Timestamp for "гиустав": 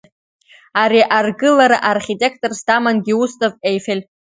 3.05-3.53